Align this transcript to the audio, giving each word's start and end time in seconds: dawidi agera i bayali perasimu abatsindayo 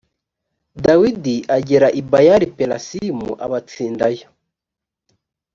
dawidi 0.85 1.35
agera 1.57 1.87
i 1.99 2.01
bayali 2.11 2.45
perasimu 2.57 3.29
abatsindayo 3.45 4.27